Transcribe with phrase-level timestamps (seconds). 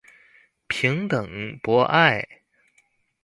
[0.67, 2.27] 平等、博愛